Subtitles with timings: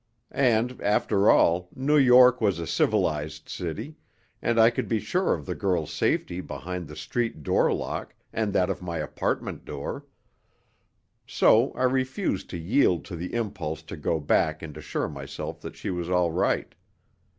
[0.31, 3.97] And, after all, New York was a civilized city,
[4.41, 8.51] and I could be sure of the girl's safety behind the street door lock and
[8.53, 10.07] that of my apartment door.
[11.27, 15.75] So I refused to yield to the impulse to go back and assure myself that
[15.75, 16.73] she was all right.